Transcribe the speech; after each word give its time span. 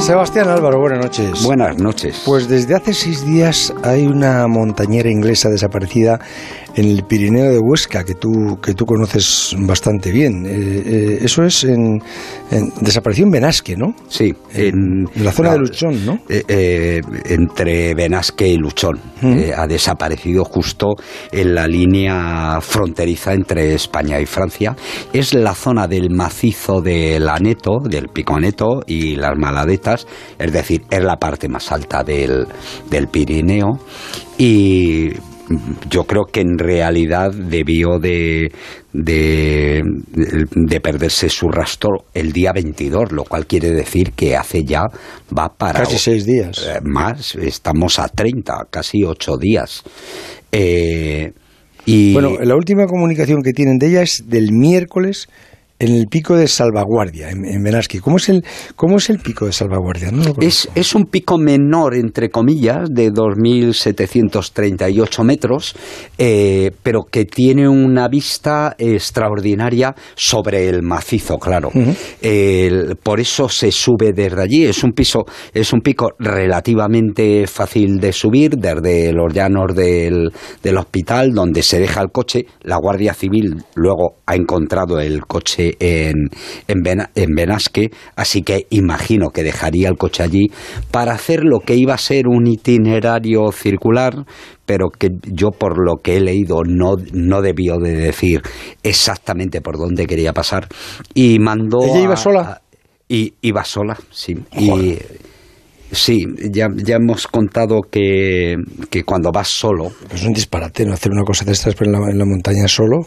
Sebastián 0.00 0.48
Álvaro, 0.48 0.80
buenas 0.80 0.98
noches. 1.00 1.44
Buenas 1.44 1.76
noches. 1.78 2.22
Pues 2.24 2.48
desde 2.48 2.74
hace 2.74 2.94
seis 2.94 3.24
días 3.24 3.72
hay 3.82 4.06
una 4.06 4.46
montañera 4.46 5.10
inglesa 5.10 5.50
desaparecida 5.50 6.18
en 6.76 6.84
el 6.86 7.04
Pirineo 7.04 7.50
de 7.50 7.58
Huesca, 7.58 8.04
que 8.04 8.14
tú, 8.14 8.58
que 8.62 8.74
tú 8.74 8.84
conoces 8.86 9.54
bastante 9.58 10.10
bien. 10.12 10.44
Eh, 10.46 10.82
eh, 10.86 11.18
eso 11.22 11.42
es 11.44 11.64
en, 11.64 12.02
Desaparición 12.80 13.28
en 13.28 13.32
Benasque, 13.32 13.76
¿no? 13.76 13.94
Sí. 14.08 14.34
En, 14.54 15.04
la 15.16 15.30
zona 15.32 15.52
de 15.52 15.58
Luchón, 15.58 16.04
¿no? 16.04 16.18
Eh, 16.28 17.00
entre 17.26 17.94
Benasque 17.94 18.48
y 18.48 18.56
Luchón. 18.56 18.98
ha 19.56 19.66
desaparecido 19.66 20.44
justo 20.44 20.96
en 21.30 21.54
la 21.54 21.66
línea 21.66 22.58
fronteriza 22.60 23.32
entre 23.32 23.74
España 23.74 24.20
y 24.20 24.26
Francia. 24.26 24.74
Es 25.12 25.34
la 25.34 25.54
zona 25.54 25.86
del 25.86 26.10
macizo 26.10 26.80
del 26.80 27.28
Aneto, 27.28 27.78
del 27.84 28.08
Pico 28.08 28.34
Aneto 28.34 28.82
y 28.86 29.16
las 29.16 29.36
Maladetas, 29.36 30.06
es 30.38 30.52
decir, 30.52 30.82
es 30.90 31.04
la 31.04 31.16
parte 31.16 31.48
más 31.48 31.70
alta 31.70 32.02
del, 32.02 32.46
del 32.90 33.08
Pirineo. 33.08 33.78
Y 34.38 35.10
yo 35.88 36.04
creo 36.04 36.24
que 36.26 36.40
en 36.40 36.58
realidad 36.58 37.32
debió 37.32 37.98
de, 37.98 38.52
de, 38.92 39.82
perderse 40.80 41.28
su 41.28 41.48
rastro 41.48 42.04
el 42.14 42.32
día 42.32 42.52
22, 42.52 43.12
lo 43.12 43.24
cual 43.24 43.46
quiere 43.46 43.70
decir 43.70 44.12
que 44.12 44.36
hace 44.36 44.64
ya 44.64 44.82
va 45.36 45.48
para... 45.48 45.80
Casi 45.80 45.98
seis 45.98 46.24
días. 46.24 46.66
Eh, 46.66 46.80
más, 46.84 47.34
estamos 47.34 47.98
a 47.98 48.08
30, 48.08 48.66
casi 48.70 49.02
ocho 49.04 49.36
días. 49.36 49.82
Eh, 50.52 51.32
y 51.84 52.12
bueno, 52.12 52.36
la 52.40 52.54
última 52.54 52.86
comunicación 52.86 53.42
que 53.42 53.52
tienen 53.52 53.78
de 53.78 53.88
ella 53.88 54.02
es 54.02 54.24
del 54.28 54.52
miércoles 54.52 55.28
en 55.80 55.94
el 55.94 56.06
pico 56.08 56.36
de 56.36 56.46
salvaguardia, 56.46 57.30
en, 57.30 57.46
en 57.46 57.64
¿Cómo 58.02 58.18
es 58.18 58.28
el, 58.28 58.44
cómo 58.76 58.98
es 58.98 59.08
el 59.08 59.18
pico 59.18 59.46
de 59.46 59.52
salvaguardia? 59.52 60.12
es, 60.40 60.68
es, 60.74 60.94
un 60.94 61.06
pico 61.06 61.38
menor, 61.38 61.94
entre 61.94 62.28
comillas, 62.28 62.90
de 62.90 63.10
2.738 63.10 65.24
metros, 65.24 65.74
eh, 66.18 66.70
pero 66.82 67.04
que 67.10 67.24
tiene 67.24 67.66
una 67.66 68.08
vista 68.08 68.74
extraordinaria 68.76 69.94
sobre 70.14 70.68
el 70.68 70.82
macizo, 70.82 71.38
claro. 71.38 71.70
por 73.02 73.20
eso 73.20 73.48
se 73.48 73.72
sube 73.72 74.12
desde 74.12 74.42
allí. 74.42 74.66
Es 74.66 74.84
un, 74.84 74.92
piso, 74.92 75.24
es 75.54 75.72
un 75.72 75.80
pico 75.80 76.10
relativamente 76.18 77.46
fácil 77.46 78.00
de 78.00 78.12
subir 78.12 78.58
desde 78.58 79.14
los 79.14 79.32
llanos 79.32 79.74
del, 79.74 80.30
del 80.62 80.76
hospital, 80.76 81.32
donde 81.32 81.62
se 81.62 81.80
deja 81.80 82.02
el 82.02 82.10
coche. 82.12 82.44
La 82.64 82.76
Guardia 82.76 83.14
Civil 83.14 83.64
luego 83.76 84.16
ha 84.26 84.34
encontrado 84.34 85.00
el 85.00 85.24
coche 85.24 85.69
en, 85.78 86.28
en, 86.68 87.34
Benasque, 87.34 87.90
así 88.16 88.42
que 88.42 88.66
imagino 88.70 89.30
que 89.30 89.42
dejaría 89.42 89.88
el 89.88 89.96
coche 89.96 90.22
allí 90.22 90.50
para 90.90 91.12
hacer 91.12 91.44
lo 91.44 91.60
que 91.60 91.76
iba 91.76 91.94
a 91.94 91.98
ser 91.98 92.26
un 92.28 92.46
itinerario 92.46 93.52
circular, 93.52 94.24
pero 94.66 94.88
que 94.90 95.08
yo 95.24 95.50
por 95.50 95.84
lo 95.84 95.96
que 95.96 96.16
he 96.16 96.20
leído 96.20 96.62
no, 96.64 96.96
no 97.12 97.42
debió 97.42 97.76
de 97.78 97.92
decir 97.92 98.42
exactamente 98.82 99.60
por 99.60 99.78
dónde 99.78 100.06
quería 100.06 100.32
pasar. 100.32 100.68
Y 101.14 101.38
mandó... 101.38 101.82
¿Ella 101.82 102.00
iba 102.00 102.16
sola? 102.16 102.60
y 103.10 103.34
iba 103.42 103.64
sola, 103.64 103.98
sí. 104.10 104.36
Y, 104.56 104.96
Sí, 105.92 106.24
ya, 106.52 106.68
ya 106.72 106.96
hemos 106.96 107.26
contado 107.26 107.80
que, 107.90 108.54
que 108.90 109.02
cuando 109.02 109.32
vas 109.32 109.48
solo... 109.48 109.90
Es 110.14 110.22
un 110.22 110.32
disparate, 110.32 110.84
¿no? 110.84 110.92
Hacer 110.92 111.10
una 111.10 111.24
cosa 111.24 111.44
de 111.44 111.50
estas 111.50 111.74
en 111.80 111.90
la, 111.90 111.98
en 111.98 112.16
la 112.16 112.24
montaña 112.24 112.68
solo. 112.68 112.98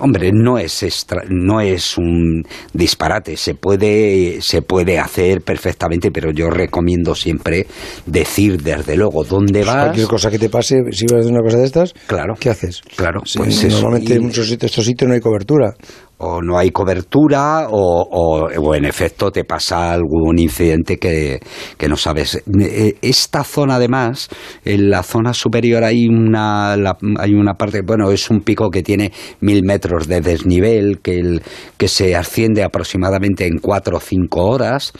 Hombre, 0.00 0.30
no 0.32 0.58
es 0.58 1.06
no 1.28 1.60
es 1.60 1.98
un 1.98 2.42
disparate, 2.72 3.36
se 3.36 3.54
puede 3.54 4.40
se 4.40 4.62
puede 4.62 4.98
hacer 4.98 5.42
perfectamente, 5.42 6.10
pero 6.10 6.30
yo 6.32 6.50
recomiendo 6.50 7.14
siempre 7.14 7.66
decir 8.06 8.62
desde 8.62 8.96
luego 8.96 9.24
dónde 9.24 9.60
pues 9.60 9.66
vas. 9.66 9.84
Cualquier 9.84 10.06
cosa 10.06 10.30
que 10.30 10.38
te 10.38 10.48
pase, 10.48 10.76
si 10.92 11.06
vas 11.06 11.24
de 11.24 11.32
una 11.32 11.42
cosa 11.42 11.58
de 11.58 11.64
estas, 11.64 11.92
claro, 12.06 12.34
¿qué 12.38 12.50
haces? 12.50 12.80
Claro, 12.96 13.20
pues 13.36 13.64
normalmente 13.64 14.14
en 14.14 14.22
muchos 14.22 14.48
sitios, 14.48 14.70
estos 14.70 14.84
sitios 14.84 15.08
no 15.08 15.14
hay 15.14 15.20
cobertura 15.20 15.74
o 16.22 16.40
no 16.40 16.56
hay 16.56 16.70
cobertura 16.70 17.66
o, 17.68 18.48
o, 18.56 18.74
en 18.74 18.84
efecto 18.84 19.30
te 19.30 19.44
pasa 19.44 19.92
algún 19.92 20.38
incidente 20.38 20.96
que, 20.96 21.40
que, 21.76 21.88
no 21.88 21.96
sabes. 21.96 22.42
Eh, 22.60 22.96
esta 23.02 23.42
zona 23.42 23.74
además, 23.74 24.28
en 24.64 24.88
la 24.88 25.02
zona 25.02 25.34
superior 25.34 25.82
hay 25.82 26.06
una, 26.06 26.72
hay 26.72 27.34
una 27.34 27.54
parte, 27.54 27.82
bueno, 27.84 28.10
es 28.10 28.30
un 28.30 28.40
pico 28.40 28.70
que 28.70 28.82
tiene 28.82 29.12
mil 29.40 29.62
metros 29.64 30.06
de 30.06 30.20
desnivel, 30.20 31.00
que, 31.00 31.18
el, 31.18 31.42
que 31.76 31.88
se 31.88 32.14
asciende 32.14 32.62
aproximadamente 32.62 33.46
en 33.46 33.58
cuatro 33.58 33.96
o 33.96 34.00
cinco 34.00 34.44
horas 34.44 34.92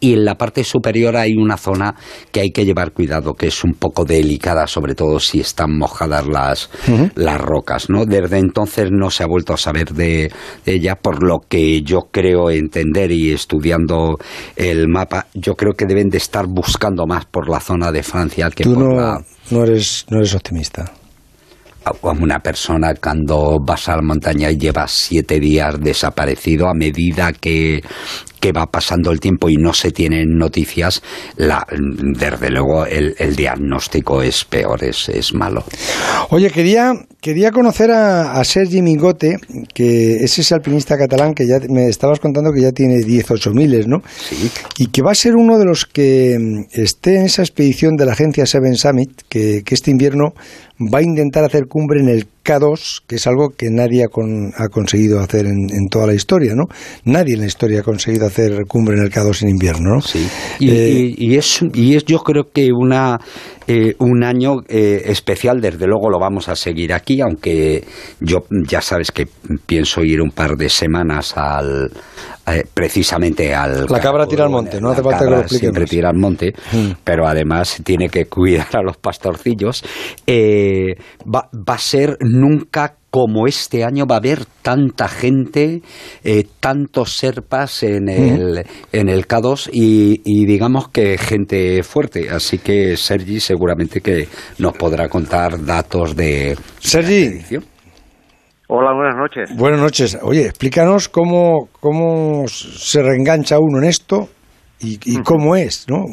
y 0.00 0.14
en 0.14 0.24
la 0.24 0.36
parte 0.36 0.64
superior 0.64 1.16
hay 1.16 1.34
una 1.36 1.56
zona 1.56 1.94
que 2.32 2.40
hay 2.40 2.50
que 2.50 2.64
llevar 2.64 2.92
cuidado, 2.92 3.34
que 3.34 3.48
es 3.48 3.62
un 3.62 3.74
poco 3.74 4.04
delicada, 4.04 4.66
sobre 4.66 4.94
todo 4.94 5.20
si 5.20 5.40
están 5.40 5.76
mojadas 5.76 6.26
las, 6.26 6.70
las 7.14 7.40
rocas. 7.40 7.90
¿no? 7.90 8.06
Desde 8.06 8.38
entonces 8.38 8.90
no 8.90 9.10
se 9.10 9.22
ha 9.22 9.26
vuelto 9.26 9.52
a 9.52 9.56
saber 9.58 9.92
de, 9.92 10.32
ella, 10.64 10.96
por 10.96 11.22
lo 11.22 11.40
que 11.48 11.82
yo 11.82 12.08
creo 12.10 12.50
entender 12.50 13.12
y 13.12 13.32
estudiando 13.32 14.16
el 14.56 14.88
mapa, 14.88 15.26
yo 15.34 15.54
creo 15.54 15.74
que 15.74 15.84
deben 15.84 16.08
de 16.08 16.18
estar 16.18 16.46
buscando 16.48 17.06
más 17.06 17.26
por 17.26 17.48
la 17.48 17.60
zona 17.60 17.92
de 17.92 18.02
Francia 18.02 18.50
que 18.50 18.64
por 18.64 18.78
no, 18.78 18.94
la... 18.94 19.20
No 19.50 19.64
eres, 19.64 20.06
no 20.08 20.18
eres 20.18 20.34
optimista 20.34 20.90
como 22.00 22.22
una 22.22 22.38
persona 22.38 22.94
cuando 22.94 23.58
vas 23.60 23.88
a 23.88 23.96
la 23.96 24.02
montaña 24.02 24.50
y 24.50 24.58
llevas 24.58 24.90
siete 24.90 25.40
días 25.40 25.80
desaparecido 25.80 26.68
a 26.68 26.74
medida 26.74 27.32
que 27.32 27.80
que 28.40 28.52
va 28.52 28.66
pasando 28.66 29.12
el 29.12 29.20
tiempo 29.20 29.48
y 29.48 29.56
no 29.56 29.72
se 29.72 29.92
tienen 29.92 30.36
noticias, 30.36 31.02
la, 31.36 31.66
desde 31.70 32.50
luego 32.50 32.86
el, 32.86 33.14
diagnóstico 33.36 34.22
es 34.22 34.44
peor, 34.44 34.82
es, 34.82 35.08
es, 35.08 35.34
malo. 35.34 35.64
Oye, 36.30 36.50
quería, 36.50 36.92
quería 37.20 37.52
conocer 37.52 37.90
a, 37.90 38.42
Sergi 38.44 38.82
Mingote, 38.82 39.36
que 39.74 40.16
es 40.16 40.38
ese 40.38 40.54
alpinista 40.54 40.96
catalán 40.96 41.34
que 41.34 41.46
ya 41.46 41.58
me 41.68 41.88
estabas 41.88 42.18
contando 42.18 42.50
que 42.52 42.62
ya 42.62 42.72
tiene 42.72 42.98
18 42.98 43.50
miles, 43.52 43.86
¿no? 43.86 44.02
Sí. 44.28 44.50
Y 44.78 44.86
que 44.86 45.02
va 45.02 45.12
a 45.12 45.14
ser 45.14 45.36
uno 45.36 45.58
de 45.58 45.66
los 45.66 45.84
que 45.84 46.38
mm, 46.38 46.80
esté 46.80 47.16
en 47.16 47.26
esa 47.26 47.42
expedición 47.42 47.96
de 47.96 48.06
la 48.06 48.12
agencia 48.12 48.46
Seven 48.46 48.74
Summit, 48.74 49.22
que, 49.28 49.62
que 49.64 49.74
este 49.74 49.90
invierno 49.90 50.34
va 50.80 51.00
a 51.00 51.02
intentar 51.02 51.44
hacer 51.44 51.66
cumbre 51.66 52.00
en 52.00 52.08
el 52.08 52.26
K2, 52.50 53.02
que 53.06 53.16
es 53.16 53.26
algo 53.26 53.50
que 53.56 53.68
nadie 53.70 54.04
ha, 54.04 54.68
conseguido 54.68 55.20
hacer 55.20 55.46
en, 55.46 55.88
toda 55.88 56.06
la 56.06 56.14
historia, 56.14 56.54
¿no? 56.54 56.64
Nadie 57.04 57.34
en 57.34 57.40
la 57.40 57.46
historia 57.46 57.80
ha 57.80 57.82
conseguido 57.82 58.26
hacer 58.26 58.66
cumbre 58.66 58.96
en 58.96 59.04
el 59.04 59.10
K2 59.10 59.42
en 59.42 59.50
invierno, 59.50 59.94
¿no? 59.94 60.00
Sí. 60.00 60.26
Y, 60.58 60.70
eh, 60.70 61.38
es, 61.38 61.60
y 61.74 61.94
es 61.94 62.04
yo 62.04 62.18
creo 62.18 62.50
que 62.52 62.72
una 62.72 63.20
eh, 63.72 63.94
un 63.98 64.24
año 64.24 64.62
eh, 64.68 65.02
especial, 65.04 65.60
desde 65.60 65.86
luego 65.86 66.10
lo 66.10 66.18
vamos 66.18 66.48
a 66.48 66.56
seguir 66.56 66.92
aquí, 66.92 67.20
aunque 67.20 67.84
yo 68.18 68.38
ya 68.68 68.80
sabes 68.80 69.12
que 69.12 69.28
pienso 69.64 70.02
ir 70.02 70.20
un 70.20 70.32
par 70.32 70.56
de 70.56 70.68
semanas 70.68 71.36
al 71.36 71.88
precisamente 72.74 73.54
al 73.54 73.86
la 73.88 74.00
cabra 74.00 74.26
tira 74.26 74.42
al 74.42 74.50
monte, 74.50 74.80
no 74.80 74.90
hace 74.90 75.04
falta 75.04 75.24
que 75.24 75.30
lo 75.30 75.48
siempre 75.48 75.84
tira 75.84 76.08
al 76.08 76.16
monte, 76.16 76.52
mm. 76.72 76.90
pero 77.04 77.24
además 77.28 77.80
tiene 77.84 78.08
que 78.08 78.24
cuidar 78.24 78.66
a 78.72 78.82
los 78.82 78.96
pastorcillos. 78.96 79.84
va, 80.28 81.48
va 81.54 81.74
a 81.74 81.78
ser 81.78 82.16
nunca 82.40 82.94
como 83.10 83.48
este 83.48 83.84
año 83.84 84.06
va 84.06 84.16
a 84.16 84.18
haber 84.18 84.44
tanta 84.62 85.08
gente, 85.08 85.82
eh, 86.22 86.44
tantos 86.60 87.16
serpas 87.16 87.82
en 87.82 88.08
el, 88.08 88.64
en 88.92 89.08
el 89.08 89.26
K2 89.26 89.70
y, 89.72 90.46
digamos 90.46 90.88
que 90.88 91.18
gente 91.18 91.82
fuerte. 91.82 92.30
Así 92.30 92.58
que 92.58 92.96
Sergi 92.96 93.40
seguramente 93.40 94.00
que 94.00 94.28
nos 94.58 94.74
podrá 94.76 95.08
contar 95.08 95.64
datos 95.64 96.14
de... 96.14 96.56
Sergi. 96.78 97.58
Hola, 98.68 98.92
buenas 98.94 99.16
noches. 99.16 99.56
Buenas 99.56 99.80
noches. 99.80 100.18
Oye, 100.22 100.46
explícanos 100.46 101.08
cómo, 101.08 101.68
cómo 101.80 102.46
se 102.46 103.02
reengancha 103.02 103.58
uno 103.58 103.78
en 103.78 103.84
esto 103.84 104.28
y, 104.78 105.20
cómo 105.22 105.56
es, 105.56 105.86
¿no? 105.88 106.04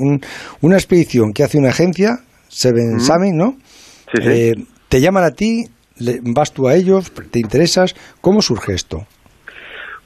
una 0.61 0.75
expedición 0.75 1.31
que 1.31 1.43
hace 1.43 1.57
una 1.57 1.69
agencia, 1.69 2.19
Seven 2.49 2.99
Summit, 2.99 3.33
¿no? 3.33 3.55
Sí, 4.13 4.21
sí. 4.21 4.29
Eh, 4.29 4.53
te 4.89 4.99
llaman 4.99 5.23
a 5.23 5.31
ti, 5.31 5.65
¿Vas 6.35 6.53
tú 6.53 6.67
a 6.67 6.75
ellos? 6.75 7.11
¿Te 7.31 7.39
interesas? 7.39 7.93
¿Cómo 8.21 8.41
surge 8.41 8.73
esto? 8.73 8.99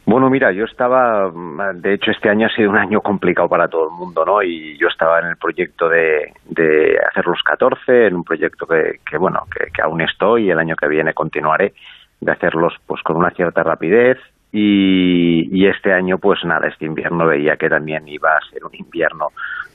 Bueno, 0.05 0.29
mira, 0.29 0.51
yo 0.51 0.65
estaba, 0.65 1.31
de 1.75 1.93
hecho 1.93 2.11
este 2.11 2.29
año 2.29 2.47
ha 2.47 2.55
sido 2.55 2.71
un 2.71 2.77
año 2.77 3.01
complicado 3.01 3.47
para 3.47 3.67
todo 3.67 3.89
el 3.89 3.95
mundo, 3.95 4.25
¿no? 4.25 4.41
Y 4.41 4.77
yo 4.77 4.87
estaba 4.87 5.19
en 5.19 5.27
el 5.27 5.37
proyecto 5.37 5.87
de, 5.87 6.33
de 6.49 6.97
hacer 7.09 7.25
los 7.27 7.41
14, 7.43 8.07
en 8.07 8.15
un 8.15 8.23
proyecto 8.23 8.65
que, 8.65 8.99
que 9.09 9.17
bueno, 9.17 9.41
que, 9.51 9.81
aún 9.81 10.01
estoy 10.01 10.47
y 10.47 10.49
el 10.49 10.59
año 10.59 10.75
que 10.75 10.87
viene 10.87 11.13
continuaré, 11.13 11.73
de 12.19 12.31
hacerlos 12.31 12.73
pues 12.87 13.01
con 13.03 13.15
una 13.15 13.29
cierta 13.29 13.61
rapidez 13.61 14.17
y, 14.51 15.47
y 15.55 15.67
este 15.67 15.93
año 15.93 16.17
pues 16.17 16.39
nada, 16.45 16.67
este 16.67 16.85
invierno 16.85 17.27
veía 17.27 17.55
que 17.55 17.69
también 17.69 18.07
iba 18.07 18.31
a 18.31 18.49
ser 18.51 18.65
un 18.65 18.73
invierno 18.73 19.27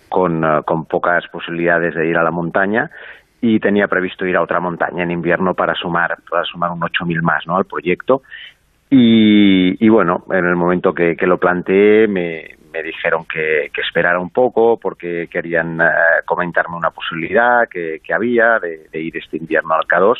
con, 0.08 0.42
con 0.64 0.86
pocas 0.86 1.24
posibilidades 1.28 1.94
de 1.94 2.08
ir 2.08 2.16
a 2.16 2.24
la 2.24 2.30
montaña 2.30 2.90
y 3.40 3.60
tenía 3.60 3.88
previsto 3.88 4.26
ir 4.26 4.36
a 4.36 4.42
otra 4.42 4.60
montaña 4.60 5.02
en 5.02 5.10
invierno 5.10 5.54
para 5.54 5.74
sumar, 5.74 6.16
para 6.28 6.44
sumar 6.44 6.70
un 6.70 6.80
8.000 6.80 7.22
más 7.22 7.46
¿no? 7.46 7.56
al 7.56 7.64
proyecto. 7.64 8.22
Y, 8.88 9.88
bueno, 9.88 10.24
en 10.30 10.44
el 10.46 10.54
momento 10.54 10.94
que, 10.94 11.16
lo 11.22 11.38
planteé 11.38 12.06
me, 12.06 12.56
me 12.72 12.82
dijeron 12.82 13.24
que, 13.24 13.70
esperara 13.80 14.18
un 14.18 14.30
poco 14.30 14.78
porque 14.78 15.28
querían 15.30 15.78
comentarme 16.24 16.76
una 16.76 16.90
posibilidad 16.90 17.68
que, 17.68 18.00
había 18.14 18.58
de, 18.58 19.00
ir 19.00 19.16
este 19.16 19.38
invierno 19.38 19.74
al 19.74 19.86
K2 19.86 20.16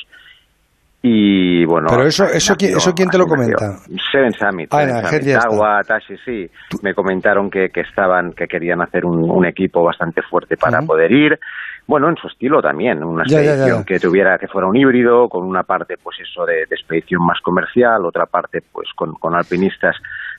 y 1.08 1.64
bueno. 1.64 1.86
Pero 1.88 2.02
eso, 2.06 2.24
eso, 2.24 2.54
eso 2.58 2.92
quién 2.92 3.08
te 3.08 3.16
lo 3.16 3.26
comenta? 3.26 3.78
Seven 4.10 4.32
Summit. 4.32 4.68
Ah, 4.72 4.82
en 4.82 5.36
Agua, 5.36 5.80
Tashi, 5.86 6.16
sí. 6.24 6.50
Me 6.82 6.94
comentaron 6.94 7.48
que, 7.48 7.68
que, 7.68 7.82
estaban, 7.82 8.32
que 8.32 8.46
querían 8.46 8.82
hacer 8.82 9.04
un, 9.04 9.46
equipo 9.46 9.84
bastante 9.84 10.22
fuerte 10.22 10.56
para 10.56 10.80
poder 10.82 11.12
ir. 11.12 11.38
Bueno, 11.86 12.08
en 12.08 12.16
su 12.16 12.26
estilo 12.26 12.60
también, 12.60 13.04
una 13.04 13.22
expedición 13.22 13.84
que 13.84 14.00
tuviera, 14.00 14.36
que 14.38 14.48
fuera 14.48 14.66
un 14.66 14.76
híbrido, 14.76 15.28
con 15.28 15.44
una 15.44 15.62
parte, 15.62 15.94
pues 16.02 16.16
eso, 16.20 16.44
de, 16.44 16.62
expedición 16.62 17.24
más 17.24 17.40
comercial, 17.40 18.04
otra 18.04 18.26
parte, 18.26 18.58
pues 18.72 18.88
con, 18.96 19.14
con 19.14 19.36
alpinistas 19.36 19.94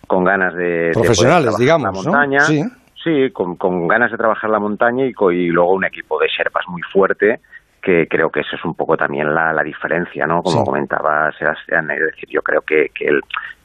con 0.06 0.26
ganas 0.26 0.54
de. 0.54 0.92
Profesionales, 0.94 1.56
digamos. 1.58 2.06
La 2.06 2.12
montaña. 2.12 2.40
Sí. 2.42 2.62
Sí, 3.04 3.32
con, 3.32 3.56
con, 3.56 3.88
ganas 3.88 4.12
de 4.12 4.18
trabajar 4.18 4.50
la 4.50 4.60
montaña 4.60 5.06
y, 5.06 5.14
y 5.32 5.48
luego 5.48 5.72
un 5.72 5.86
equipo 5.86 6.20
de 6.20 6.28
Sherpas 6.28 6.66
muy 6.68 6.82
fuerte 6.92 7.40
que 7.88 8.06
creo 8.06 8.30
que 8.30 8.42
eso 8.42 8.58
es 8.58 8.66
un 8.66 8.74
poco 8.74 8.98
también 8.98 9.34
la, 9.34 9.54
la 9.54 9.64
diferencia, 9.64 10.26
¿no? 10.28 10.42
Como 10.42 10.66
comentaba 10.66 11.32
Sebastián, 11.40 11.90
es 11.92 12.02
decir, 12.02 12.28
yo 12.30 12.42
creo 12.42 12.60
que, 12.62 12.88
que 12.94 13.06
el 13.06 13.22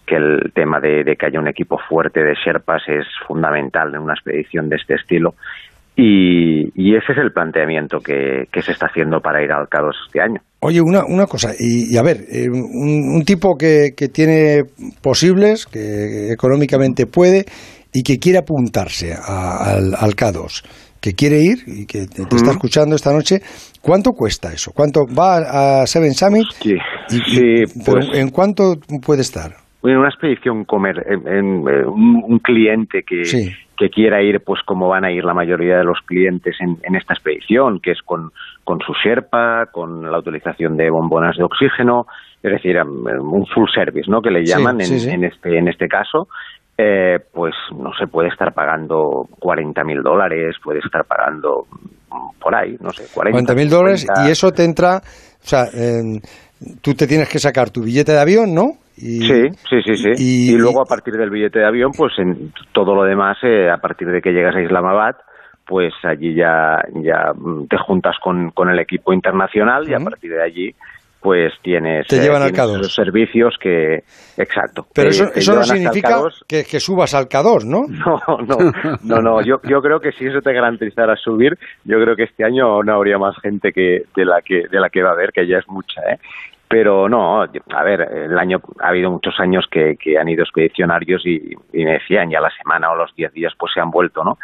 que 0.07 0.17
el 0.17 0.53
tema 0.53 0.79
de, 0.81 1.05
que 1.17 1.27
haya 1.27 1.41
un 1.41 1.49
equipo 1.49 1.79
fuerte 1.89 2.21
de 2.23 2.35
Sherpas 2.35 2.83
es 2.89 3.07
fundamental 3.27 3.95
en 3.95 4.01
una 4.01 4.15
expedición 4.15 4.69
de 4.69 4.77
este 4.77 4.95
estilo 4.95 5.35
y, 5.97 6.63
y 6.75 6.97
ese 6.97 7.13
es 7.13 7.19
el 7.19 7.33
planteamiento 7.33 7.99
que, 7.99 8.45
que, 8.53 8.63
se 8.63 8.73
está 8.73 8.87
haciendo 8.87 9.21
para 9.21 9.43
ir 9.43 9.53
al 9.53 9.69
k 9.69 9.79
este 10.07 10.21
año. 10.21 10.41
Oye, 10.61 10.81
una, 10.81 11.05
una 11.07 11.27
cosa, 11.27 11.51
y, 11.59 11.97
a 11.97 12.03
ver, 12.03 12.19
eh, 12.33 12.49
un, 12.49 13.23
tipo 13.25 13.57
que, 13.57 13.91
que 13.97 14.09
tiene 14.09 14.63
posibles, 15.03 15.67
que 15.67 16.33
económicamente 16.33 17.07
puede 17.07 17.45
y 17.93 18.03
que 18.03 18.19
quiere 18.19 18.39
apuntarse 18.39 19.13
al, 19.13 19.95
al 19.95 20.17
K2, 20.17 20.65
que 21.03 21.15
quiere 21.15 21.41
ir 21.41 21.59
y 21.67 21.85
que 21.85 22.07
te, 22.07 22.23
está 22.23 22.53
escuchando 22.53 22.95
esta 22.95 23.13
noche, 23.13 23.41
¿cuánto 23.83 24.13
cuesta 24.13 24.53
eso? 24.53 24.71
¿Cuánto 24.75 25.01
va 25.07 25.83
a 25.83 25.87
Seven 25.87 26.13
Summit? 26.15 26.47
Sí, 26.53 26.77
pues 27.85 28.09
¿En 28.15 28.31
cuánto 28.31 28.77
puede 29.05 29.23
estar? 29.23 29.51
En 29.83 29.99
una 29.99 30.09
expedición 30.09 30.65
comer, 30.65 31.05
en, 31.09 31.67
un, 31.67 32.39
cliente 32.39 33.03
que, 33.03 33.23
que 33.77 33.91
quiera 33.91 34.23
ir, 34.23 34.41
pues 34.47 34.63
como 34.65 34.89
van 34.89 35.05
a 35.05 35.11
ir 35.11 35.25
la 35.25 35.35
mayoría 35.35 35.79
de 35.79 35.85
los 35.85 35.99
clientes 36.07 36.55
en, 36.61 36.77
en 36.85 36.95
esta 36.95 37.15
expedición, 37.15 37.81
que 37.81 37.91
es 37.91 38.01
con, 38.03 38.31
con 38.63 38.79
su 38.79 38.93
Sherpa, 38.93 39.67
con 39.73 40.09
la 40.09 40.21
utilización 40.21 40.77
de 40.77 40.89
bombonas 40.89 41.37
de 41.37 41.43
oxígeno, 41.43 42.07
es 42.45 42.53
decir, 42.53 42.77
un 42.81 43.47
full 43.47 43.69
service, 43.75 44.09
¿no? 44.09 44.23
Que 44.23 44.31
le 44.31 44.45
llaman 44.45 44.81
en, 44.81 44.93
en, 45.11 45.25
este 45.25 45.59
en 45.59 45.67
este 45.67 45.89
caso, 45.89 46.29
eh, 46.79 47.19
pues 47.33 47.55
no 47.77 47.91
se 47.99 48.07
puede 48.07 48.29
estar 48.29 48.53
pagando 48.53 49.29
40 49.39 49.85
mil 49.85 50.03
dólares, 50.03 50.57
puede 50.63 50.81
estar 50.81 51.05
pagando 51.05 51.67
por 52.41 52.55
ahí, 52.55 52.77
no 52.81 52.91
sé, 52.91 53.05
40 53.13 53.55
mil 53.55 53.71
dólares 53.71 54.07
y 54.27 54.31
eso 54.31 54.53
te 54.53 54.65
entra, 54.65 54.97
o 54.97 55.47
sea, 55.47 55.65
tú 56.81 56.95
te 56.95 57.07
tienes 57.07 57.29
que 57.29 57.39
sacar 57.39 57.71
tu 57.71 57.83
billete 57.83 58.13
de 58.13 58.21
avión, 58.21 58.55
¿no? 58.55 58.73
Y, 58.97 59.27
sí, 59.27 59.49
sí, 59.69 59.83
sí, 59.85 59.97
sí. 59.97 60.11
Y, 60.53 60.57
luego 60.57 60.83
a 60.83 60.85
partir 60.85 61.15
del 61.15 61.31
billete 61.31 61.61
de 61.61 61.67
avión, 61.67 61.93
pues 61.97 62.13
en 62.19 62.53
todo 62.73 62.95
lo 62.95 63.05
demás, 63.05 63.39
eh, 63.43 63.71
a 63.71 63.79
partir 63.79 64.09
de 64.09 64.21
que 64.21 64.33
llegas 64.33 64.55
a 64.55 64.63
Islamabad, 64.63 65.17
pues 65.67 65.93
allí 66.05 66.35
ya, 66.35 66.79
ya 67.03 67.33
te 67.69 67.79
juntas 67.79 68.17
con, 68.23 68.51
con 68.51 68.69
el 68.69 68.79
equipo 68.79 69.13
internacional 69.13 69.89
y 69.89 69.95
a 69.95 69.99
partir 69.99 70.33
de 70.33 70.43
allí 70.43 70.75
pues 71.23 71.53
tienes, 71.63 72.09
Te 72.09 72.19
llevan 72.19 72.43
eh, 72.43 72.53
los 72.79 72.93
servicios 72.93 73.57
que... 73.61 74.03
Exacto. 74.37 74.87
Pero 74.93 75.11
eso, 75.11 75.33
eso 75.35 75.55
no 75.55 75.63
significa 75.63 76.21
que, 76.49 76.81
subas 76.81 77.15
al 77.15 77.29
K2, 77.29 77.65
¿no? 77.65 77.87
No, 78.03 78.39
no, 78.39 78.73
no, 79.03 79.23
no. 79.23 79.43
Yo, 79.43 79.61
yo 79.63 79.81
creo 79.81 80.01
que 80.01 80.11
si 80.13 80.27
eso 80.27 80.41
te 80.41 80.53
garantizara 80.53 81.15
subir, 81.17 81.57
yo 81.85 82.01
creo 82.03 82.17
que 82.17 82.25
este 82.25 82.45
año 82.45 82.83
no 82.83 82.95
habría 82.95 83.19
más 83.19 83.37
gente 83.41 83.73
que 83.73 84.03
de 84.17 84.25
la 84.25 84.41
que 84.43 84.67
de 84.69 84.81
la 84.81 84.91
que 84.91 85.03
va 85.03 85.11
a 85.11 85.13
haber, 85.13 85.31
que 85.33 85.47
ya 85.47 85.59
es 85.59 85.69
mucha, 85.69 86.01
¿eh? 86.03 86.19
Pero 86.73 87.07
no, 87.07 87.43
a 87.43 87.83
ver, 87.83 88.01
el 88.01 88.39
año 88.39 88.63
ha 88.81 88.89
habido 88.89 89.11
muchos 89.11 89.39
años 89.39 89.67
que, 89.71 89.95
han 90.19 90.29
ido 90.31 90.43
expedicionarios 90.43 91.27
y, 91.27 91.55
me 91.75 91.93
decían 91.93 92.31
ya 92.31 92.41
la 92.41 92.49
semana 92.49 92.91
o 92.91 92.97
los 92.97 93.15
diez 93.15 93.31
días 93.35 93.53
pues 93.59 93.75
se 93.75 93.81
han 93.81 93.91
vuelto, 93.91 94.25
¿no? 94.25 94.39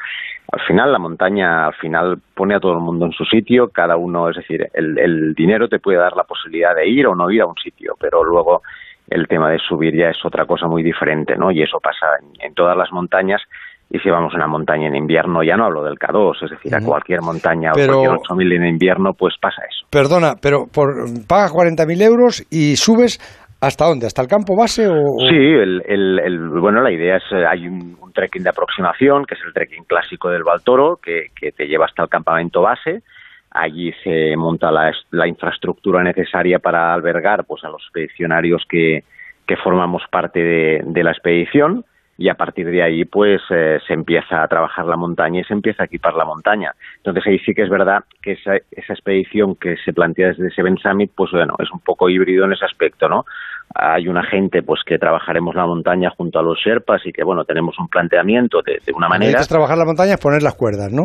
Al 0.53 0.61
final 0.61 0.93
la 0.93 0.99
montaña 0.99 1.69
al 1.69 1.75
final 1.75 2.19
pone 2.35 2.55
a 2.55 2.61
todo 2.61 2.75
el 2.75 2.81
mundo 2.81 3.07
en 3.07 3.13
su 3.13 3.25
sitio, 3.25 3.71
cada 3.71 3.97
uno, 3.97 4.29
es 4.29 4.37
decir, 4.37 4.69
el 4.75 5.33
dinero 5.35 5.71
te 5.71 5.79
puede 5.79 5.97
dar 5.97 6.15
la 6.17 6.25
posibilidad 6.25 6.75
de 6.75 6.87
ir 6.87 7.07
o 7.07 7.15
no 7.15 7.31
ir 7.31 7.41
a 7.41 7.47
un 7.47 7.57
sitio, 7.57 7.95
pero 7.99 8.23
luego 8.23 8.61
el 9.09 9.27
tema 9.27 9.51
de 9.51 9.59
subir 9.59 9.97
ya 9.97 10.11
es 10.11 10.23
otra 10.23 10.45
cosa 10.45 10.67
muy 10.67 10.83
diferente, 10.83 11.35
¿no? 11.35 11.51
Y 11.51 11.63
eso 11.63 11.81
pasa 11.81 12.07
en 12.41 12.53
todas 12.53 12.77
las 12.77 12.93
montañas 12.93 13.41
y 13.91 13.99
si 13.99 14.11
vamos 14.11 14.35
a 14.35 14.37
una 14.37 14.47
montaña 14.47 14.89
en 14.89 14.97
invierno, 14.97 15.43
ya 15.43 15.57
no 15.57 15.65
hablo 15.65 15.83
del 15.83 15.99
K2, 15.99 16.45
es 16.45 16.51
decir, 16.51 16.75
a 16.75 16.81
cualquier 16.85 17.23
montaña 17.23 17.71
pero, 17.75 18.01
o 18.01 18.05
cualquier 18.05 18.49
8.000 18.51 18.57
en 18.57 18.67
invierno, 18.67 19.13
pues 19.15 19.35
pasa 19.41 19.63
eso. 19.63 19.87
Perdona, 19.91 20.35
pero 20.41 20.67
por, 20.73 20.89
pagas 21.27 21.53
40.000 21.53 22.03
euros 22.03 22.47
y 22.51 22.77
subes 22.77 23.19
¿Hasta 23.61 23.87
dónde? 23.87 24.07
¿Hasta 24.07 24.23
el 24.23 24.29
campo 24.29 24.55
base? 24.57 24.87
O, 24.87 25.19
Sí, 25.19 25.35
el, 25.35 25.83
el, 25.85 26.49
bueno, 26.61 26.81
la 26.81 26.93
idea 26.93 27.17
es, 27.17 27.25
eh, 27.33 27.45
hay 27.45 27.67
un, 27.67 27.97
trekking 28.15 28.45
de 28.45 28.51
aproximación, 28.51 29.25
que 29.25 29.35
es 29.35 29.41
el 29.45 29.53
trekking 29.53 29.85
clásico 29.85 30.29
del 30.29 30.45
Baltoro, 30.45 30.99
que, 31.03 31.27
que 31.35 31.51
te 31.51 31.67
lleva 31.67 31.87
hasta 31.87 32.05
el 32.05 32.09
campamento 32.09 32.63
base. 32.63 33.03
Allí 33.51 33.93
se 34.05 34.37
monta 34.37 34.71
la, 34.71 34.93
la 35.11 35.27
infraestructura 35.27 36.03
necesaria 36.05 36.61
para 36.61 36.95
albergar 36.95 37.47
pues, 37.47 37.65
a 37.65 37.69
los 37.69 37.83
expedicionarios 37.83 38.63
que, 38.69 39.03
que 39.47 39.57
formamos 39.57 40.03
parte 40.11 40.41
de, 40.41 40.81
de 40.85 41.03
la 41.03 41.11
expedición 41.11 41.85
y 42.19 42.29
a 42.29 42.35
partir 42.35 42.67
de 42.67 42.83
ahí 42.83 43.05
pues 43.05 43.41
eh, 43.49 43.79
se 43.87 43.95
empieza 43.95 44.43
a 44.43 44.49
trabajar 44.49 44.85
la 44.87 44.97
montaña 44.97 45.41
y 45.41 45.45
se 45.45 45.55
empieza 45.55 45.85
a 45.85 45.87
equipar 45.87 46.15
la 46.15 46.25
montaña. 46.25 46.73
Entonces 46.97 47.25
ahí 47.27 47.39
sí 47.39 47.55
que 47.55 47.63
es 47.63 47.71
verdad 47.71 48.01
que 48.21 48.33
esa, 48.33 48.57
esa 48.73 48.93
expedición 48.93 49.55
que 49.55 49.77
se 49.85 49.93
plantea 49.93 50.29
desde 50.29 50.51
Seven 50.51 50.77
Summit 50.79 51.13
pues 51.15 51.31
bueno, 51.31 51.55
es 51.61 51.71
un 51.73 51.79
poco 51.79 52.11
híbrido 52.11 52.45
en 52.45 52.53
ese 52.53 52.65
aspecto, 52.65 53.09
¿no? 53.09 53.25
Hay 53.73 54.09
una 54.09 54.25
gente 54.25 54.63
pues 54.63 54.81
que 54.85 54.99
trabajaremos 54.99 55.55
la 55.55 55.67
montaña 55.67 56.11
junto 56.11 56.41
a 56.41 56.43
los 56.43 56.59
Sherpas 56.59 57.07
y 57.07 57.13
que 57.13 57.23
bueno, 57.23 57.45
tenemos 57.45 57.79
un 57.79 57.87
planteamiento 57.87 58.63
de, 58.63 58.81
de 58.85 58.93
una 58.93 59.09
manera. 59.09 59.39
Es 59.39 59.49
trabajar 59.49 59.79
la 59.79 59.85
montaña 59.85 60.15
es 60.15 60.21
poner 60.21 60.43
las 60.43 60.55
cuerdas, 60.57 60.91
¿no? 60.91 61.05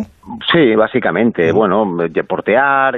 Sí, 0.51 0.75
básicamente, 0.75 1.51
bueno, 1.51 1.85
portear, 2.27 2.95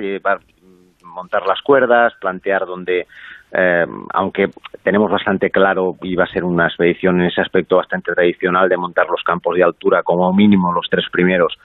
montar 1.03 1.45
las 1.45 1.61
cuerdas, 1.61 2.13
plantear 2.21 2.65
dónde 2.65 3.07
eh, 3.57 3.85
aunque 4.13 4.49
tenemos 4.83 5.09
bastante 5.09 5.49
claro 5.49 5.95
y 6.01 6.15
va 6.15 6.25
a 6.25 6.27
ser 6.27 6.43
una 6.43 6.67
expedición 6.67 7.21
en 7.21 7.27
ese 7.27 7.41
aspecto 7.41 7.77
bastante 7.77 8.13
tradicional 8.13 8.67
de 8.67 8.77
montar 8.77 9.07
los 9.09 9.23
campos 9.23 9.55
de 9.55 9.63
altura 9.63 10.03
como 10.03 10.31
mínimo 10.33 10.73
los 10.73 10.87
tres 10.89 11.05
primeros 11.11 11.57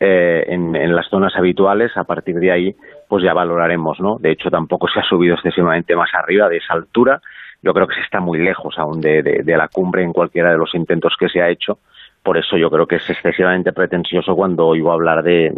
eh, 0.00 0.44
en, 0.48 0.94
las 0.94 1.08
zonas 1.08 1.34
habituales, 1.36 1.96
a 1.96 2.04
partir 2.04 2.36
de 2.36 2.50
ahí 2.50 2.74
pues 3.08 3.22
ya 3.22 3.32
valoraremos, 3.32 4.00
¿no? 4.00 4.16
De 4.18 4.32
hecho 4.32 4.50
tampoco 4.50 4.88
se 4.88 5.00
ha 5.00 5.04
subido 5.04 5.34
excesivamente 5.34 5.94
más 5.94 6.10
arriba 6.14 6.48
de 6.48 6.56
esa 6.56 6.74
altura, 6.74 7.20
yo 7.62 7.72
creo 7.72 7.86
que 7.86 7.94
se 7.94 8.00
está 8.02 8.20
muy 8.20 8.38
lejos 8.38 8.74
aún 8.78 9.00
de, 9.00 9.22
de 9.22 9.56
la 9.56 9.68
cumbre 9.68 10.02
en 10.02 10.12
cualquiera 10.12 10.50
de 10.50 10.58
los 10.58 10.74
intentos 10.74 11.14
que 11.18 11.28
se 11.28 11.40
ha 11.40 11.48
hecho, 11.48 11.78
por 12.24 12.38
eso 12.38 12.56
yo 12.56 12.70
creo 12.70 12.86
que 12.86 12.96
es 12.96 13.10
excesivamente 13.10 13.74
pretencioso 13.74 14.34
cuando 14.34 14.66
oigo 14.66 14.90
hablar 14.90 15.22
de, 15.22 15.52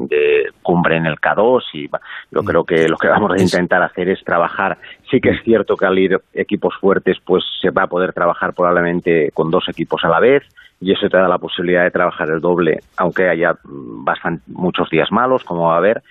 cumbre 0.62 0.96
en 0.96 1.06
el 1.06 1.14
K2 1.14 1.62
y 1.74 1.88
yo 2.32 2.42
creo 2.42 2.64
que 2.64 2.88
lo 2.88 2.96
que 2.96 3.06
vamos 3.06 3.32
a 3.32 3.40
intentar 3.40 3.84
hacer 3.84 4.08
es 4.08 4.22
trabajar. 4.24 4.76
Sí 5.08 5.20
que 5.20 5.30
es 5.30 5.42
cierto 5.44 5.76
que 5.76 5.86
al 5.86 5.96
ir 5.96 6.20
equipos 6.34 6.74
fuertes 6.80 7.18
pues 7.24 7.44
se 7.62 7.70
va 7.70 7.84
a 7.84 7.86
poder 7.86 8.12
trabajar 8.12 8.52
probablemente 8.52 9.30
con 9.32 9.48
dos 9.48 9.68
equipos 9.68 10.04
a 10.04 10.08
la 10.08 10.18
vez 10.18 10.42
y 10.80 10.92
eso 10.92 11.08
te 11.08 11.16
da 11.16 11.28
la 11.28 11.38
posibilidad 11.38 11.84
de 11.84 11.92
trabajar 11.92 12.28
el 12.30 12.40
doble, 12.40 12.80
aunque 12.96 13.28
haya 13.28 13.56
bastante, 13.62 14.42
muchos 14.48 14.90
días 14.90 15.12
malos, 15.12 15.44
como 15.44 15.68
va 15.68 15.74
a 15.74 15.78
haber. 15.78 16.02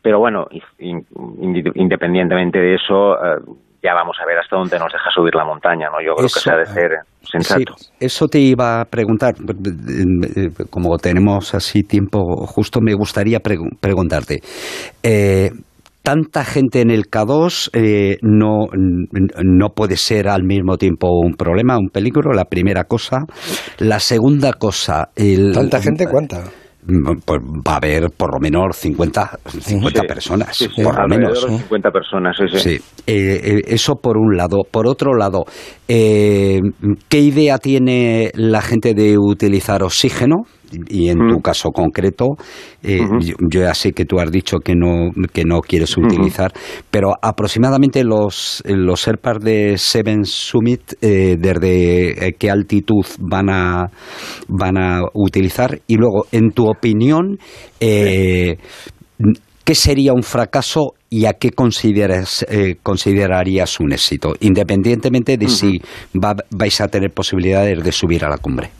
Pero 0.00 0.20
bueno, 0.20 0.48
independientemente 0.78 2.58
de 2.58 2.76
eso, 2.76 3.14
eh, 3.14 3.40
ya 3.82 3.94
vamos 3.94 4.16
a 4.20 4.26
ver 4.26 4.38
hasta 4.38 4.56
dónde 4.56 4.78
nos 4.78 4.92
deja 4.92 5.10
subir 5.14 5.34
la 5.34 5.44
montaña, 5.44 5.88
¿no? 5.90 6.00
Yo 6.04 6.14
creo 6.14 6.28
que 6.28 6.40
se 6.40 6.50
ha 6.50 6.56
de 6.56 6.66
ser 6.66 6.90
sensato. 7.22 7.74
eso 8.00 8.26
te 8.26 8.38
iba 8.38 8.80
a 8.80 8.84
preguntar, 8.84 9.34
como 10.70 10.96
tenemos 10.98 11.54
así 11.54 11.82
tiempo 11.82 12.20
justo, 12.46 12.80
me 12.80 12.94
gustaría 12.94 13.38
preguntarte. 13.40 14.40
Eh, 15.02 15.50
tanta 16.02 16.44
gente 16.44 16.80
en 16.80 16.90
el 16.90 17.04
K2 17.04 17.70
eh, 17.74 18.16
no, 18.22 18.66
no 18.72 19.68
puede 19.74 19.96
ser 19.96 20.28
al 20.28 20.42
mismo 20.42 20.76
tiempo 20.76 21.08
un 21.22 21.34
problema, 21.34 21.78
un 21.78 21.90
peligro, 21.90 22.32
la 22.32 22.46
primera 22.46 22.84
cosa. 22.84 23.26
La 23.78 24.00
segunda 24.00 24.54
cosa... 24.54 25.10
El, 25.14 25.52
¿Tanta 25.52 25.80
gente 25.80 26.06
cuánta? 26.06 26.44
Pues 27.24 27.40
va 27.40 27.74
a 27.74 27.76
haber 27.76 28.08
por 28.16 28.32
lo 28.32 28.40
menos 28.40 28.74
50, 28.76 29.38
50 29.46 30.02
personas, 30.04 30.68
por 30.82 30.98
lo 30.98 31.08
menos. 31.08 31.40
50 31.46 31.90
personas, 31.90 32.36
sí. 32.56 32.80
Eh, 33.06 33.40
eh, 33.42 33.62
eso 33.66 33.96
por 33.96 34.16
un 34.16 34.36
lado. 34.36 34.58
Por 34.70 34.86
otro 34.86 35.14
lado, 35.14 35.44
eh, 35.86 36.60
¿qué 37.08 37.20
idea 37.20 37.58
tiene 37.58 38.30
la 38.34 38.62
gente 38.62 38.94
de 38.94 39.18
utilizar 39.18 39.82
oxígeno 39.82 40.44
y 40.88 41.08
en 41.08 41.18
tu 41.28 41.40
caso 41.40 41.70
concreto, 41.70 42.36
eh, 42.82 43.00
yo, 43.20 43.60
ya 43.60 43.74
sé 43.74 43.92
que 43.92 44.04
tú 44.04 44.18
has 44.18 44.30
dicho 44.30 44.58
que 44.58 44.74
no, 44.74 45.10
que 45.32 45.44
no 45.44 45.60
quieres 45.60 45.96
utilizar, 45.96 46.52
pero 46.90 47.12
aproximadamente 47.20 48.04
los, 48.04 48.62
los 48.66 49.00
Sherpas 49.00 49.40
de 49.40 49.78
Seven 49.78 50.24
Summit, 50.24 50.94
eh, 51.00 51.36
¿desde 51.38 52.34
qué 52.38 52.50
altitud 52.50 53.04
van 53.20 53.50
a, 53.50 53.90
van 54.48 54.78
a 54.78 55.02
utilizar? 55.14 55.80
Y 55.86 55.96
luego, 55.96 56.26
en 56.32 56.50
tu 56.50 56.68
opinión, 56.68 57.38
¿qué 57.78 58.56
sería 59.74 60.12
un 60.12 60.22
fracaso 60.22 60.94
y 61.10 61.24
a 61.24 61.32
qué 61.34 61.50
consideras, 61.50 62.46
considerarías 62.82 63.80
un 63.80 63.92
éxito, 63.92 64.34
independientemente 64.40 65.36
de 65.36 65.48
si 65.48 65.80
vais 66.12 66.80
a 66.80 66.88
tener 66.88 67.10
posibilidades 67.10 67.82
de 67.82 67.92
subir 67.92 68.24
a 68.24 68.28
la 68.28 68.38
cumbre? 68.38 68.70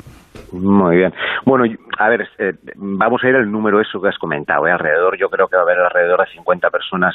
Muy 0.51 0.97
bien. 0.97 1.13
Bueno, 1.45 1.65
a 1.99 2.09
ver, 2.09 2.29
eh, 2.39 2.55
vamos 2.77 3.23
a 3.23 3.29
ir 3.29 3.37
al 3.37 3.51
número 3.51 3.81
eso 3.81 4.01
que 4.01 4.09
has 4.09 4.19
comentado. 4.19 4.67
¿eh? 4.67 4.73
Alrededor, 4.73 5.19
yo 5.19 5.29
creo 5.29 5.47
que 5.49 5.57
va 5.57 5.63
a 5.63 5.65
haber 5.65 5.79
alrededor 5.79 6.21
de 6.21 6.33
50 6.33 6.71
personas 6.71 7.15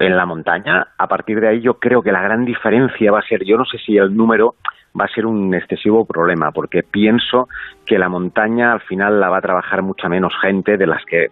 en 0.00 0.16
la 0.16 0.26
montaña. 0.26 0.88
A 0.96 1.06
partir 1.06 1.40
de 1.40 1.48
ahí, 1.48 1.60
yo 1.60 1.74
creo 1.74 2.02
que 2.02 2.12
la 2.12 2.22
gran 2.22 2.44
diferencia 2.44 3.12
va 3.12 3.20
a 3.20 3.28
ser, 3.28 3.44
yo 3.44 3.56
no 3.56 3.64
sé 3.64 3.78
si 3.78 3.96
el 3.96 4.16
número 4.16 4.54
va 4.98 5.06
a 5.06 5.08
ser 5.08 5.26
un 5.26 5.52
excesivo 5.54 6.04
problema, 6.04 6.52
porque 6.52 6.82
pienso 6.82 7.48
que 7.84 7.98
la 7.98 8.08
montaña 8.08 8.72
al 8.72 8.80
final 8.80 9.20
la 9.20 9.28
va 9.28 9.38
a 9.38 9.42
trabajar 9.42 9.82
mucha 9.82 10.08
menos 10.08 10.32
gente 10.40 10.76
de 10.76 10.86
las 10.86 11.04
que 11.04 11.28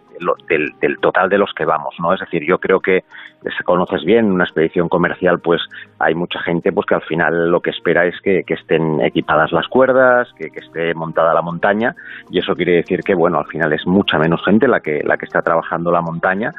del, 0.47 0.97
total 0.99 1.29
de 1.29 1.37
los 1.37 1.53
que 1.53 1.65
vamos, 1.65 1.95
¿no? 1.99 2.13
Es 2.13 2.19
decir, 2.19 2.43
yo 2.45 2.59
creo 2.59 2.79
que 2.79 3.03
se 3.41 3.63
conoces 3.63 4.03
bien 4.03 4.31
una 4.31 4.43
expedición 4.43 4.89
comercial, 4.89 5.39
pues 5.39 5.61
hay 5.99 6.13
mucha 6.13 6.39
gente 6.39 6.71
pues 6.71 6.85
que 6.85 6.95
al 6.95 7.01
final 7.03 7.49
lo 7.49 7.61
que 7.61 7.71
espera 7.71 8.05
es 8.05 8.19
que, 8.21 8.43
estén 8.47 9.01
equipadas 9.01 9.51
las 9.51 9.67
cuerdas, 9.67 10.31
que, 10.37 10.49
que, 10.49 10.59
esté 10.59 10.93
montada 10.93 11.33
la 11.33 11.41
montaña 11.41 11.95
y 12.29 12.39
eso 12.39 12.55
quiere 12.55 12.73
decir 12.73 12.99
que 13.01 13.15
bueno 13.15 13.39
al 13.39 13.47
final 13.47 13.73
es 13.73 13.85
mucha 13.87 14.19
menos 14.19 14.43
gente 14.45 14.67
la 14.67 14.79
que 14.79 15.01
la 15.03 15.17
que 15.17 15.25
está 15.25 15.41
trabajando 15.41 15.91
la 15.91 16.01
montaña 16.01 16.51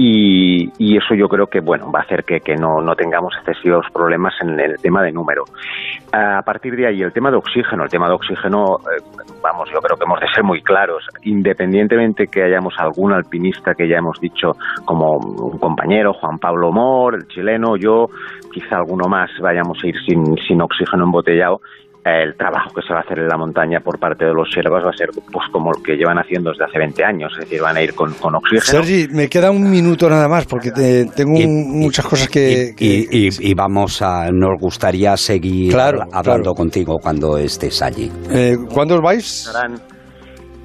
y, 0.00 0.96
eso 0.96 1.14
yo 1.14 1.28
creo 1.28 1.46
que 1.48 1.60
bueno 1.60 1.90
va 1.90 2.00
a 2.00 2.02
hacer 2.02 2.22
que, 2.24 2.54
no, 2.54 2.80
no, 2.80 2.94
tengamos 2.94 3.34
excesivos 3.38 3.84
problemas 3.92 4.32
en 4.42 4.58
el 4.60 4.76
tema 4.80 5.02
de 5.02 5.10
número. 5.10 5.42
A 6.12 6.40
partir 6.42 6.76
de 6.76 6.86
ahí, 6.86 7.02
el 7.02 7.12
tema 7.12 7.30
de 7.32 7.36
oxígeno, 7.36 7.82
el 7.82 7.90
tema 7.90 8.06
de 8.06 8.14
oxígeno, 8.14 8.76
eh, 8.78 9.02
vamos, 9.42 9.68
yo 9.72 9.80
creo 9.80 9.96
que 9.96 10.04
hemos 10.04 10.20
de 10.20 10.28
ser 10.32 10.44
muy 10.44 10.62
claros, 10.62 11.04
independientemente 11.22 12.28
que 12.28 12.44
hayamos 12.44 12.74
algún 12.78 13.12
alpinista 13.12 13.74
que 13.74 13.88
ya 13.88 13.96
hemos 13.98 14.20
dicho, 14.20 14.52
como 14.84 15.16
un 15.16 15.58
compañero, 15.58 16.12
Juan 16.12 16.38
Pablo 16.38 16.70
Mor, 16.70 17.16
el 17.16 17.26
chileno, 17.26 17.76
yo, 17.76 18.06
quizá 18.52 18.76
alguno 18.76 19.08
más, 19.08 19.30
vayamos 19.40 19.78
a 19.82 19.86
ir 19.88 19.96
sin, 20.06 20.36
sin 20.46 20.62
oxígeno 20.62 21.04
embotellado, 21.04 21.60
el 22.04 22.34
trabajo 22.36 22.70
que 22.74 22.82
se 22.82 22.92
va 22.92 23.00
a 23.00 23.02
hacer 23.02 23.18
en 23.18 23.28
la 23.28 23.36
montaña 23.36 23.80
por 23.80 23.98
parte 23.98 24.24
de 24.24 24.32
los 24.32 24.50
siervos 24.50 24.82
va 24.84 24.90
a 24.90 24.96
ser 24.96 25.10
pues 25.30 25.46
como 25.52 25.70
el 25.76 25.82
que 25.82 25.96
llevan 25.96 26.18
haciendo 26.18 26.50
desde 26.50 26.64
hace 26.64 26.78
20 26.78 27.04
años, 27.04 27.32
es 27.34 27.44
decir, 27.44 27.60
van 27.60 27.76
a 27.76 27.82
ir 27.82 27.94
con, 27.94 28.10
oxígeno. 28.10 28.60
Sergi, 28.60 29.08
me 29.12 29.28
queda 29.28 29.50
un 29.50 29.70
minuto 29.70 30.08
nada 30.08 30.28
más 30.28 30.46
porque 30.46 30.70
tengo 30.70 31.38
muchas 31.48 32.06
cosas 32.06 32.28
que 32.28 32.74
y, 32.78 33.54
vamos 33.54 34.00
a, 34.02 34.30
nos 34.30 34.60
gustaría 34.60 35.16
seguir 35.16 35.74
hablando 35.76 36.54
contigo 36.54 36.96
cuando 37.02 37.36
estés 37.36 37.82
allí. 37.82 38.10
Eh, 38.30 38.56
¿Cuándo 38.72 38.96
os 38.96 39.02
vais? 39.02 39.52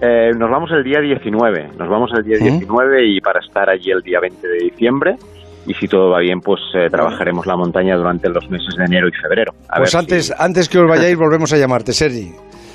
Eh, 0.02 0.32
nos 0.38 0.50
vamos 0.50 0.70
el 0.72 0.84
día 0.84 1.00
19, 1.00 1.70
nos 1.78 1.90
vamos 1.90 2.12
el 2.18 2.24
día 2.24 2.38
19 2.38 3.08
y 3.08 3.22
para 3.22 3.40
estar 3.40 3.70
allí 3.70 3.92
el 3.92 4.02
día 4.02 4.20
20 4.20 4.48
de 4.48 4.58
diciembre 4.66 5.16
y 5.66 5.74
si 5.74 5.88
todo 5.88 6.12
va 6.12 6.20
bien, 6.20 6.40
pues 6.40 6.60
eh, 6.76 6.90
trabajaremos 6.90 7.46
la 7.46 7.56
montaña 7.56 7.96
durante 7.96 8.30
los 8.30 8.50
meses 8.50 8.76
de 8.78 8.86
enero 8.86 9.08
y 9.08 9.12
febrero. 9.22 9.54
pues 9.78 9.96
antes, 9.96 10.34
antes 10.38 10.70
que 10.70 10.80
os 10.80 10.88
vayáis, 10.88 11.18
volvemos 11.18 11.52
a 11.54 11.58
llamarte, 11.58 11.94
Sergi. 11.94 12.32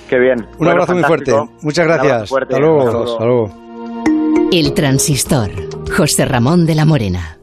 Qué 0.09 0.19
bien. 0.19 0.47
Un 0.59 0.69
abrazo 0.69 0.95
muy 0.95 1.05
fuerte. 1.05 1.33
Muchas 1.63 1.87
gracias. 1.87 2.33
Hasta 2.33 2.59
luego. 2.59 3.03
Hasta 3.05 3.25
luego. 3.25 4.49
El 4.51 4.73
transistor. 4.73 5.51
José 5.95 6.25
Ramón 6.25 6.65
de 6.65 6.75
la 6.75 6.87
Morena. 6.87 7.38